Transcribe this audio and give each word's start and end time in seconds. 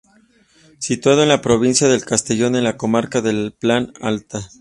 Situado 0.79 1.21
en 1.21 1.29
la 1.29 1.41
provincia 1.43 1.87
de 1.87 2.01
Castellón, 2.01 2.55
en 2.55 2.63
la 2.63 2.75
comarca 2.75 3.21
de 3.21 3.33
la 3.33 3.51
Plana 3.51 3.93
Alta. 4.01 4.49